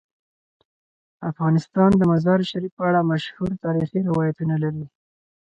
[1.29, 4.85] افغانستان د مزارشریف په اړه مشهور تاریخی روایتونه لري.